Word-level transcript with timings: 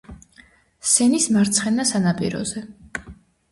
სენის 0.91 1.27
მარცხენა 1.37 1.87
სანაპიროზე. 1.93 2.67